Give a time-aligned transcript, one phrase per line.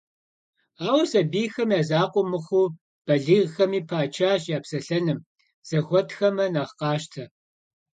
[0.87, 2.67] Ауэ сабийхэм я закъуэ мыхъуу,
[3.05, 5.19] балигъхэми пачащ я псэлъэным,
[5.67, 7.23] зэхуэтхэмэ нэхъ къащтэ.